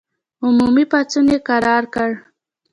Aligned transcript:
عمومي 0.45 0.85
پاڅون 0.91 1.25
یې 1.33 1.37
کرار 1.47 1.83
کړ. 1.95 2.09